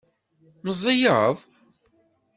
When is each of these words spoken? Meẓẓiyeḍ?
Meẓẓiyeḍ? 0.63 1.37